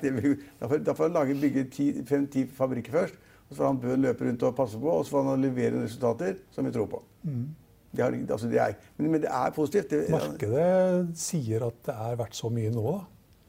da 0.58 0.94
får 0.94 1.08
han 1.08 1.17
lage 1.17 1.38
bygge 1.43 1.67
fem-ti 2.08 2.46
fabrikker 2.56 2.94
først. 3.00 3.19
Og 3.49 3.56
så 3.56 3.61
får 3.61 3.69
han 3.69 3.81
bøen 3.82 4.05
løpe 4.06 4.25
rundt 4.25 4.44
og 4.49 4.55
passe 4.56 4.79
på, 4.81 4.88
og 4.88 5.02
så 5.05 5.17
får 5.17 5.26
han 5.29 5.43
levere 5.44 5.82
resultater 5.82 6.38
som 6.55 6.64
vi 6.64 6.73
tror 6.73 6.87
på. 6.88 7.02
Mm. 7.29 7.49
Det 7.93 8.00
har, 8.00 8.14
altså 8.32 8.49
det 8.49 8.61
er, 8.62 8.79
men, 8.96 9.11
men, 9.11 9.20
det 9.20 9.29
er 9.29 9.50
positivt. 9.52 9.90
Det, 9.90 10.06
Markedet 10.14 11.19
sier 11.20 11.67
at 11.67 11.82
det 11.84 11.96
er 12.06 12.17
verdt 12.23 12.38
så 12.38 12.49
mye 12.49 12.70
nå, 12.73 12.84
da. 12.87 13.02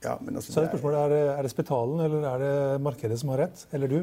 Ja, 0.04 0.18
men 0.20 0.36
altså, 0.36 0.52
så 0.52 0.60
er 0.60 0.66
det 0.66 0.74
spørsmålet, 0.74 1.00
er 1.00 1.14
det, 1.14 1.22
er 1.38 1.48
det 1.48 1.52
Spetalen 1.54 2.04
eller 2.04 2.28
er 2.28 2.42
det 2.44 2.82
markedet 2.84 3.20
som 3.22 3.32
har 3.32 3.46
rett? 3.46 3.64
Eller 3.72 3.88
du? 3.88 4.02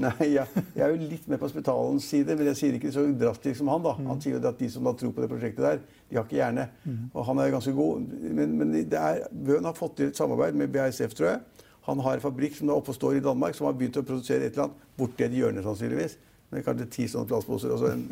Nei, 0.00 0.30
ja, 0.32 0.46
Jeg 0.72 0.86
er 0.86 0.94
jo 0.94 1.08
litt 1.10 1.26
mer 1.28 1.40
på 1.42 1.50
Spetalens 1.52 2.06
side, 2.08 2.32
men 2.38 2.48
jeg 2.48 2.56
sier 2.56 2.76
ikke 2.78 2.92
så 2.94 3.04
drastisk 3.20 3.58
som 3.60 3.68
han. 3.68 3.82
da. 3.84 3.92
Mm. 3.98 4.06
Han 4.08 4.22
sier 4.24 4.38
jo 4.38 4.40
at 4.48 4.60
de 4.62 4.70
som 4.72 4.88
da 4.88 4.94
tror 4.96 5.12
på 5.12 5.24
det 5.24 5.28
prosjektet 5.28 5.66
der, 5.66 5.82
de 6.08 6.16
har 6.16 6.24
ikke 6.24 6.38
hjerne. 6.38 6.64
Mm. 6.86 7.02
Og 7.12 7.26
han 7.28 7.42
er 7.42 7.52
ganske 7.52 7.74
god. 7.76 8.14
Men, 8.38 8.54
men 8.56 8.72
det 8.78 8.96
er, 8.96 9.26
Bøhn 9.28 9.68
har 9.68 9.76
fått 9.76 9.98
til 10.00 10.08
et 10.08 10.16
samarbeid 10.16 10.56
med 10.56 10.72
BASF, 10.72 11.12
tror 11.18 11.34
jeg. 11.34 11.66
Han 11.88 12.02
har 12.04 12.18
en 12.18 12.22
fabrikk 12.22 12.54
som 12.58 12.70
er 12.70 12.78
oppe 12.78 12.92
og 12.92 12.98
står 12.98 13.18
i 13.18 13.24
Danmark, 13.24 13.56
som 13.58 13.66
har 13.66 13.74
begynt 13.78 13.98
å 13.98 14.04
produsere 14.06 14.46
et 14.46 14.54
eller 14.54 14.68
annet 14.68 14.84
borti 14.98 15.26
et 15.26 15.34
hjørne, 15.34 15.64
sannsynligvis. 15.64 16.18
Med 16.52 16.64
kanskje 16.66 16.86
ti 16.92 17.06
sånne 17.08 17.26
plastposer 17.30 17.72
og 17.72 17.78
så 17.80 17.90
en 17.94 18.02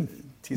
ti, 0.42 0.56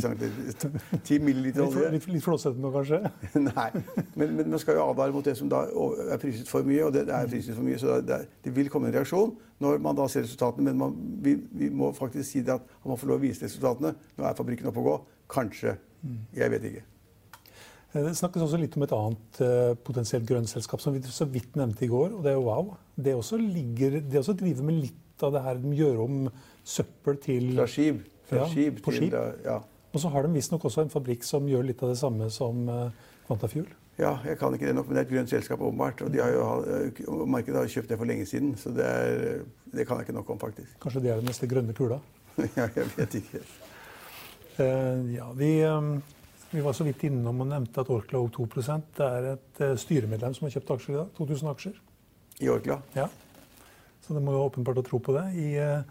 ti 1.04 1.18
milliliter 1.19 1.65
olje. 1.65 1.89
Litt, 1.92 2.06
litt 2.07 2.24
flåsete 2.24 2.62
nå, 2.63 2.71
kanskje? 2.71 3.01
Nei. 3.50 3.68
Men, 4.15 4.38
men, 4.38 4.48
man 4.54 4.62
skal 4.63 4.80
jo 4.80 4.86
advare 4.88 5.12
mot 5.12 5.27
det 5.27 5.36
som 5.36 5.50
da 5.51 5.65
er 5.68 6.21
priset 6.21 6.48
for 6.50 6.65
mye. 6.68 6.86
Og 6.88 6.94
det, 6.95 7.04
er 7.12 7.27
priset 7.27 7.57
for 7.57 7.65
mye, 7.68 7.81
så 7.81 8.00
det, 8.00 8.21
det, 8.45 8.54
vil 8.56 8.71
komme 8.71 8.89
en 8.89 8.95
reaksjon 8.95 9.36
når 9.63 9.83
man 9.83 10.00
da 10.00 10.07
ser 10.12 10.25
resultatene. 10.25 10.71
Men 10.71 10.80
man, 10.80 10.95
vi, 11.25 11.36
vi, 11.51 11.69
må 11.69 11.92
faktisk 11.98 12.30
si 12.30 12.45
det 12.45 12.56
at 12.56 12.71
man 12.86 12.94
må 12.95 13.00
få 13.01 13.12
lov 13.12 13.19
å 13.19 13.25
vise 13.25 13.45
resultatene. 13.45 13.94
Nå 14.16 14.30
er 14.30 14.39
fabrikken 14.39 14.71
oppe 14.71 14.81
å 14.81 14.88
gå. 14.88 14.98
Kanskje. 15.36 15.75
Mm. 16.04 16.18
Jeg 16.39 16.56
vet 16.56 16.71
ikke. 16.71 16.88
Eh, 17.94 18.01
det 18.01 18.16
snakkes 18.18 18.45
også 18.45 18.60
litt 18.62 18.78
om 18.78 18.86
et 18.86 18.95
annet 18.98 19.42
uh, 19.45 19.74
potensielt 19.86 20.25
grønt 20.30 20.50
selskap 20.50 20.81
som 20.81 20.95
vi 20.95 21.04
så 21.06 21.28
vidt 21.30 21.57
nevnte 21.60 21.86
i 21.86 21.92
går, 21.92 22.18
og 22.18 22.25
det 22.25 22.34
er 22.34 22.42
Wow. 22.44 22.74
Det 22.95 23.13
også, 23.16 23.38
ligger, 23.38 24.01
det 24.01 24.19
også 24.19 24.36
driver 24.38 24.66
med 24.68 24.81
litt 24.81 25.24
av 25.24 25.31
det 25.34 25.44
her 25.45 25.62
de 25.62 25.75
gjør 25.78 26.01
om 26.04 26.18
søppel 26.68 27.18
til 27.22 27.54
Fra 27.56 27.69
skip. 27.69 28.01
Fra 28.30 28.42
ja, 28.42 28.50
skip 28.51 28.81
til 28.84 28.98
skip. 28.98 29.16
Ja. 29.45 29.62
Og 29.94 30.01
så 30.01 30.10
har 30.10 30.25
de 30.25 30.34
visstnok 30.34 30.66
også 30.66 30.84
en 30.84 30.92
fabrikk 30.94 31.25
som 31.25 31.48
gjør 31.50 31.66
litt 31.69 31.81
av 31.86 31.94
det 31.94 31.98
samme 32.01 32.30
som 32.34 32.66
Quantafuel. 33.28 33.69
Ja, 33.98 34.16
jeg 34.25 34.40
kan 34.40 34.54
ikke 34.54 34.66
det 34.66 34.74
nok, 34.75 34.88
men 34.90 34.98
det 34.98 35.04
er 35.04 35.06
et 35.06 35.12
grønt 35.13 35.30
selskap, 35.30 35.62
åpenbart. 35.62 36.01
Og 36.01 36.13
de 36.13 36.22
har 36.22 36.34
jo, 36.34 37.25
markedet 37.30 37.60
har 37.60 37.69
kjøpt 37.69 37.94
det 37.94 38.00
for 38.00 38.10
lenge 38.10 38.25
siden, 38.25 38.56
så 38.57 38.74
det, 38.74 38.88
er, 38.90 39.44
det 39.69 39.86
kan 39.86 40.01
jeg 40.01 40.07
ikke 40.07 40.18
nok 40.18 40.34
om, 40.34 40.42
faktisk. 40.42 40.74
Kanskje 40.81 41.04
det 41.06 41.13
er 41.13 41.22
den 41.22 41.30
neste 41.30 41.50
grønne 41.50 41.78
kula? 41.78 42.00
ja, 42.57 42.68
jeg 42.73 42.90
vet 42.97 43.21
ikke. 43.21 43.45
Uh, 44.57 45.14
ja, 45.14 45.30
vi... 45.38 45.54
Um, 45.69 45.95
vi 46.54 46.62
var 46.62 46.76
så 46.78 46.86
vidt 46.86 47.04
innom 47.07 47.42
og 47.42 47.50
nevnte 47.50 47.81
at 47.81 47.90
Orkla 47.90 48.22
og 48.22 48.31
2 48.36 48.45
Det 48.54 49.06
er 49.06 49.28
et 49.33 49.62
uh, 49.62 49.76
styremedlem 49.78 50.33
som 50.36 50.45
har 50.48 50.54
kjøpt 50.56 50.72
aksjer 50.76 50.94
i 50.94 50.98
dag. 51.00 51.10
2000 51.18 51.50
aksjer. 51.50 51.80
I 52.40 52.50
Orkla? 52.50 52.80
Ja. 52.94 53.07
Så 54.06 54.14
det 54.14 54.22
må 54.22 54.36
jo 54.36 54.44
åpenbart 54.45 54.78
ha 54.78 54.83
tro 54.86 55.00
på 55.00 55.16
det. 55.18 55.26
I 55.33 55.48
uh, 55.57 55.81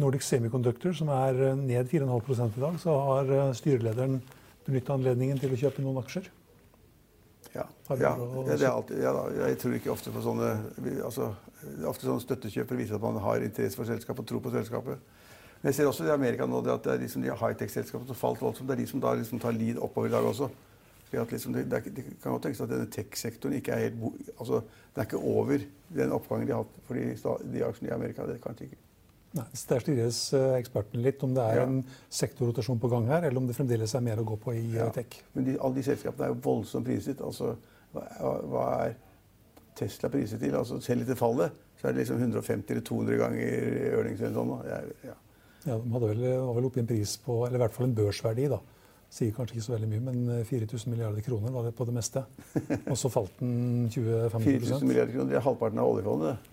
Nordic 0.00 0.26
Semiconductor, 0.26 0.92
som 0.92 1.08
er 1.14 1.40
uh, 1.40 1.54
ned 1.56 1.88
4,5 1.88 2.58
i 2.58 2.60
dag, 2.60 2.76
så 2.82 2.98
har 3.08 3.54
styrelederen 3.56 4.20
benyttet 4.66 4.92
anledningen 4.92 5.40
til 5.40 5.54
å 5.54 5.60
kjøpe 5.64 5.84
noen 5.84 6.02
aksjer. 6.04 6.28
Ja, 7.54 7.64
ja, 7.98 8.12
det 8.46 8.60
er 8.60 8.68
alltid, 8.70 9.00
ja 9.02 9.12
jeg 9.48 9.56
tror 9.58 9.72
ikke 9.74 9.90
ofte 9.90 10.12
på 10.14 10.20
sånne 10.22 10.52
altså, 11.02 11.32
ofte 11.88 12.06
sånne 12.06 12.22
støttekjøp 12.22 12.68
for 12.68 12.76
å 12.76 12.78
vise 12.78 12.94
at 12.94 13.02
man 13.02 13.18
har 13.24 13.42
interesse 13.42 13.80
for 13.80 13.88
selskapet 13.88 14.22
og 14.22 14.28
tro 14.28 14.42
på 14.44 14.52
selskapet. 14.54 15.00
Men 15.60 15.68
jeg 15.68 15.76
ser 15.76 15.90
også 15.90 16.06
i 16.06 16.12
Amerika 16.14 16.46
nå 16.48 16.62
at 16.64 16.84
det 16.84 16.92
er 16.94 17.02
liksom 17.02 17.22
de 17.24 17.32
high-tech-selskapene 17.36 18.08
som 18.08 18.16
falt 18.16 18.40
voldsomt. 18.40 18.68
Det 18.68 18.78
er 18.78 18.80
de 18.80 18.88
som 18.88 19.00
da 19.02 19.12
liksom 19.18 19.40
tar 19.42 19.56
lead 19.56 19.78
oppover 19.78 20.08
i 20.08 20.12
dag 20.14 20.24
også. 20.24 20.48
Liksom 21.12 21.52
det, 21.52 21.64
det, 21.70 21.80
det, 21.96 22.04
kan 22.22 22.32
godt 22.32 22.46
tenkes 22.46 22.62
at 22.62 22.70
denne 22.70 22.86
tech-sektoren 22.86 23.56
ikke 23.58 23.74
er 23.74 23.88
helt 23.88 24.28
altså, 24.38 24.60
Den 24.94 25.02
er 25.02 25.08
ikke 25.08 25.18
over 25.18 25.64
den 25.96 26.12
oppgangen 26.14 26.46
de 26.46 26.54
har 26.54 26.62
hatt 26.62 26.86
for 26.86 26.94
de, 26.94 27.34
de 27.50 27.64
aksjene 27.66 27.90
i 27.90 27.94
Amerika. 27.94 28.26
Det 28.30 28.38
kanskje 28.44 28.68
ikke. 28.70 28.80
Nei, 29.36 29.46
Der 29.70 29.82
styres 29.84 30.20
ekspertene 30.34 31.04
litt 31.04 31.22
om 31.26 31.34
det 31.36 31.42
er 31.52 31.60
ja. 31.60 31.66
en 31.68 31.82
sektorrotasjon 32.10 32.80
på 32.82 32.90
gang 32.90 33.06
her, 33.10 33.26
eller 33.28 33.38
om 33.38 33.46
det 33.46 33.54
fremdeles 33.58 33.94
er 33.94 34.02
mer 34.02 34.22
å 34.22 34.26
gå 34.26 34.38
på 34.42 34.54
i 34.58 34.64
ja. 34.74 34.88
tech. 34.94 35.20
Men 35.36 35.46
de, 35.46 35.58
alle 35.60 35.78
de 35.78 35.84
selskapene 35.86 36.26
er 36.26 36.32
jo 36.32 36.40
voldsomt 36.46 36.88
priset. 36.88 37.22
Altså, 37.26 37.52
hva, 37.94 38.06
hva 38.50 38.64
er 38.86 38.96
Tesla 39.78 40.10
priset 40.10 40.42
til? 40.42 40.56
Altså, 40.58 40.80
selv 40.82 41.04
etter 41.04 41.18
fallet 41.18 41.66
så 41.78 41.88
er 41.88 41.94
det 41.94 42.02
liksom 42.02 42.18
150 42.22 42.74
eller 42.74 42.86
200 42.86 43.20
ganger 43.20 43.68
earnings. 43.92 44.24
Sånn, 44.34 44.50
ja. 45.06 45.14
Ja, 45.66 45.76
De 45.76 45.92
hadde 45.92 46.12
vel, 46.12 46.22
var 46.40 46.54
vel 46.56 46.68
oppe 46.70 46.80
i 46.80 46.84
en 46.84 46.88
pris 46.90 47.16
på, 47.24 47.42
eller 47.46 47.58
i 47.58 47.64
hvert 47.64 47.74
fall 47.76 47.88
en 47.88 47.96
børsverdi, 47.96 48.46
da. 48.52 48.60
Sier 49.10 49.34
kanskje 49.34 49.56
ikke 49.56 49.66
så 49.66 49.74
veldig 49.74 49.88
mye, 49.90 50.04
men 50.06 50.44
4000 50.46 50.76
eh, 50.78 50.92
milliarder 50.94 51.24
kroner 51.26 51.50
var 51.50 51.66
det 51.66 51.74
på 51.74 51.84
det 51.88 51.94
meste. 51.96 52.22
Og 52.92 52.96
så 52.98 53.10
falt 53.10 53.42
den 53.42 53.88
20-25 53.90 54.46
4000 54.46 54.86
milliarder 54.86 55.16
kroner, 55.16 55.32
det 55.32 55.38
er 55.40 55.46
halvparten 55.48 55.82
av 55.82 55.90
oljefondet. 55.90 56.50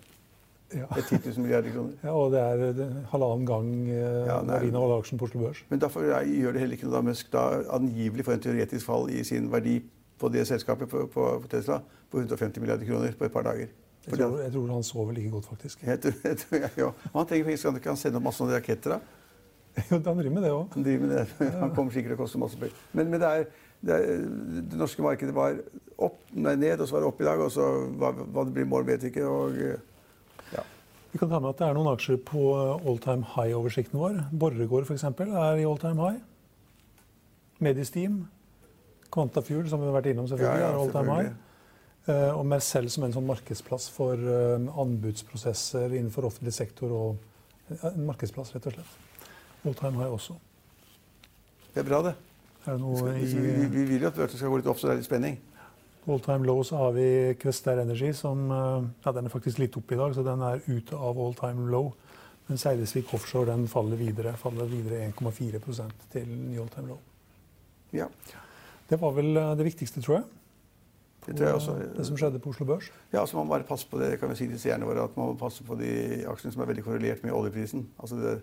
Ja. 0.74 0.84
Det 0.92 1.00
er 1.00 1.06
10 1.16 1.30
000 1.30 1.44
milliarder 1.46 1.72
kroner. 1.72 1.92
Ja, 2.02 2.12
Og 2.12 2.32
det 2.32 2.40
er, 2.40 2.72
det 2.76 2.88
halvannen 3.12 3.46
gang 3.48 3.70
eh, 3.88 4.26
ja, 4.28 4.40
verdien 4.44 4.76
av 4.76 4.84
alle 4.84 4.98
aksjene 5.00 5.22
på 5.22 5.28
Oslo 5.30 5.44
Børs. 5.46 5.62
Men 5.70 5.80
derfor 5.80 6.04
gjør 6.04 6.52
det 6.52 6.64
heller 6.64 6.76
ikke 6.76 6.90
noe 6.90 6.98
da 6.98 7.04
Musk 7.06 7.30
da 7.32 7.44
angivelig 7.78 8.26
får 8.26 8.36
en 8.36 8.44
teoretisk 8.48 8.90
fall 8.90 9.08
i 9.14 9.22
sin 9.24 9.48
verdi 9.52 9.78
på 10.18 10.28
det 10.34 10.44
selskapet 10.50 10.90
på, 10.90 11.06
på, 11.14 11.28
på 11.44 11.52
Tesla 11.54 11.78
på 12.10 12.20
150 12.20 12.60
milliarder 12.60 12.90
kroner 12.90 13.14
på 13.16 13.24
et 13.24 13.32
par 13.32 13.46
dager. 13.46 13.70
Jeg 14.06 14.18
tror, 14.18 14.38
jeg 14.40 14.52
tror, 14.52 14.68
han 14.72 14.84
sover 14.86 15.12
like 15.12 15.30
godt, 15.30 15.46
faktisk. 15.46 15.82
Jeg 15.84 16.00
tror, 16.00 16.12
jeg 16.24 16.36
tror, 16.42 16.58
ja, 16.62 16.68
ja. 16.76 16.90
Han 17.14 17.26
tenker 17.26 17.56
skal 17.56 17.72
han 17.72 17.80
kan 17.84 17.96
sende 17.96 18.20
masse 18.24 18.44
raketter, 18.44 18.96
da? 18.96 19.00
Jo, 19.90 19.98
han 19.98 20.18
driver 20.18 20.34
med 20.34 20.42
det 20.42 20.52
òg. 20.52 20.64
Han 20.74 20.86
driver 20.86 21.06
med 21.06 21.16
det. 21.16 21.50
Han 21.58 21.74
kommer 21.74 21.94
sikkert 21.94 22.14
til 22.14 22.18
å 22.18 22.22
koste 22.22 22.40
masse 22.42 22.58
penger. 22.60 22.78
Men, 22.92 23.10
men 23.12 23.20
det, 23.22 23.28
er, 23.28 23.68
det, 23.80 23.98
er, 23.98 24.24
det, 24.70 24.78
norske 24.80 25.04
markedet 25.04 25.34
var 25.36 25.60
opp, 26.08 26.18
nei, 26.32 26.56
ned, 26.58 26.80
og 26.80 26.88
så 26.88 26.96
var 26.96 27.04
det 27.04 27.10
opp 27.12 27.20
i 27.22 27.28
dag. 27.28 27.44
Og 27.44 27.52
så 27.54 27.68
hva, 28.00 28.14
hva 28.24 28.46
det 28.48 28.56
blir 28.56 28.66
i 28.66 28.70
morgen, 28.72 28.88
vet 28.90 29.04
vi 29.04 29.12
ikke. 29.12 29.26
Og, 29.28 29.60
ja. 30.54 30.64
Vi 31.12 31.20
kan 31.20 31.30
ta 31.30 31.40
med 31.40 31.52
at 31.54 31.60
det 31.60 31.68
er 31.68 31.76
noen 31.78 31.92
aksjer 31.92 32.18
på 32.28 32.48
all 32.78 32.98
time 33.04 33.28
high-oversikten 33.36 34.00
vår. 34.00 34.18
Borregaard 34.40 34.88
f.eks. 34.88 35.06
er 35.08 35.60
i 35.60 35.68
all 35.68 35.78
time 35.80 36.02
high. 36.02 36.18
Medistim, 37.64 38.24
Quantafuel, 39.14 39.68
som 39.70 39.80
vi 39.80 39.88
har 39.88 39.96
vært 39.96 40.10
innom, 40.12 40.26
selvfølgelig, 40.30 40.62
ja, 40.62 40.66
ja, 40.68 40.74
er 40.74 40.82
all 40.82 40.92
time 40.94 41.14
high. 41.16 41.36
Uh, 42.08 42.32
og 42.38 42.46
Mercell 42.48 42.86
som 42.88 43.04
en 43.04 43.12
sånn 43.12 43.26
markedsplass 43.28 43.90
for 43.92 44.16
uh, 44.16 44.56
anbudsprosesser 44.80 45.92
innenfor 45.92 46.24
offentlig 46.30 46.54
sektor. 46.56 46.92
og 46.96 47.18
uh, 47.68 47.82
En 47.90 48.06
markedsplass, 48.08 48.54
rett 48.54 48.68
og 48.70 48.78
slett. 48.78 48.94
All 49.68 49.76
time 49.76 50.00
high 50.00 50.14
også. 50.14 50.38
Det 51.74 51.82
er 51.82 51.88
bra, 51.90 51.98
det. 52.06 52.14
Er 52.64 52.78
det 52.78 52.80
noe 52.80 53.12
i, 53.12 53.26
vi, 53.28 53.66
vi, 53.74 53.84
vil 53.90 54.06
jo 54.06 54.08
at 54.08 54.16
børsen 54.16 54.40
skal 54.40 54.54
gå 54.54 54.62
litt 54.62 54.70
opp, 54.72 54.80
så 54.80 54.88
det 54.88 54.94
er 54.94 55.02
litt 55.02 55.08
spenning. 55.08 55.36
All 56.08 56.24
time 56.24 56.48
low 56.48 56.62
så 56.64 56.80
har 56.80 56.96
vi 56.96 57.04
Questar 57.42 57.82
Energy, 57.82 58.14
som 58.16 58.46
ja, 58.48 59.12
den 59.12 59.28
er 59.28 59.32
faktisk 59.32 59.60
litt 59.60 59.76
opp 59.76 59.92
i 59.92 59.98
dag, 60.00 60.14
så 60.16 60.24
den 60.24 60.40
er 60.46 60.64
ute 60.64 60.96
av 60.96 61.20
all 61.20 61.36
time 61.36 61.68
low. 61.68 61.90
Men 62.48 62.60
Seidesvik 62.60 63.12
Offshore 63.12 63.50
den 63.50 63.68
faller 63.68 64.00
videre, 64.00 64.32
faller 64.40 64.70
videre 64.70 65.02
1,4 65.10 65.60
til 66.14 66.32
ny 66.32 66.56
all 66.56 66.72
time 66.72 66.94
low. 66.94 67.02
Ja. 67.92 68.08
Det 68.88 68.96
var 68.96 69.12
vel 69.20 69.34
det 69.60 69.68
viktigste, 69.68 70.00
tror 70.00 70.22
jeg. 70.22 70.28
Det 71.28 71.36
tror 71.36 71.50
jeg 71.50 71.60
også. 71.60 71.72
Det 71.96 72.04
som 72.08 72.16
skjedde 72.16 72.40
på 72.40 72.52
Oslo 72.54 72.64
Børs? 72.68 72.86
Ja, 73.12 73.24
så 73.26 73.36
Man 73.36 73.46
må 73.46 73.52
bare 73.52 73.66
passe 73.68 73.88
på 73.88 74.00
det, 74.00 74.14
kan 74.20 74.30
vi 74.32 74.36
si 74.38 74.46
til 74.48 74.60
seerne 74.60 74.88
våre, 74.88 75.04
at 75.04 75.16
man 75.16 75.32
må 75.32 75.34
passe 75.36 75.64
på 75.64 75.76
de 75.76 76.24
aksjene 76.30 76.54
som 76.54 76.62
er 76.64 76.70
veldig 76.72 76.84
korrelert 76.86 77.24
med 77.24 77.36
oljeprisen. 77.36 77.84
Altså 78.00 78.16
det 78.16 78.38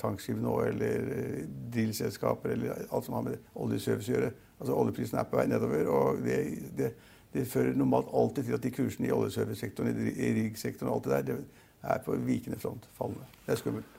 tankskip 0.00 0.38
nå, 0.40 0.54
eller 0.70 1.10
eh, 1.16 1.46
drillselskaper, 1.74 2.54
eller 2.54 2.84
alt 2.90 3.04
som 3.04 3.18
har 3.18 3.26
med 3.26 3.50
oljeservice 3.54 4.12
å 4.12 4.16
gjøre. 4.16 4.32
Altså 4.60 4.76
Oljeprisen 4.76 5.20
er 5.20 5.28
på 5.28 5.40
vei 5.40 5.46
nedover, 5.50 5.88
og 5.92 6.20
det, 6.24 6.38
det, 6.78 6.92
det 7.34 7.46
fører 7.48 7.76
normalt 7.78 8.12
alltid 8.16 8.48
til 8.48 8.58
at 8.58 8.66
de 8.66 8.74
kursene 8.76 9.08
i 9.08 9.14
oljeservicesektoren, 9.16 10.04
i 10.10 10.34
riggsektoren 10.38 10.92
og 10.92 11.00
alt 11.00 11.08
det 11.08 11.16
der, 11.32 11.40
det 11.40 11.96
er 11.96 12.04
på 12.04 12.18
vikende 12.26 12.60
front. 12.60 12.88
Fallende. 12.98 13.26
Det 13.46 13.56
er 13.56 13.62
skummelt. 13.62 13.98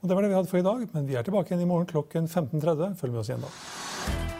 Og 0.00 0.08
Det 0.08 0.16
var 0.16 0.24
det 0.24 0.30
vi 0.32 0.38
hadde 0.38 0.48
for 0.50 0.58
i 0.62 0.66
dag, 0.66 0.86
men 0.94 1.08
vi 1.08 1.18
er 1.18 1.26
tilbake 1.26 1.52
igjen 1.52 1.66
i 1.66 1.70
morgen 1.70 1.90
klokken 1.90 2.28
15.30. 2.28 2.96
Følg 3.00 3.12
med 3.12 3.24
oss 3.24 3.32
igjen 3.34 3.44
da. 3.44 4.39